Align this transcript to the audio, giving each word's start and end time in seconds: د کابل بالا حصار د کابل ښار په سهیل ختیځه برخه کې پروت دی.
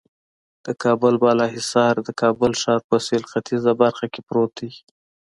د 0.65 0.67
کابل 0.83 1.13
بالا 1.23 1.47
حصار 1.55 1.95
د 2.07 2.09
کابل 2.21 2.51
ښار 2.61 2.81
په 2.89 2.95
سهیل 3.05 3.23
ختیځه 3.31 3.71
برخه 3.81 4.05
کې 4.13 4.21
پروت 4.27 4.51
دی. 4.59 4.71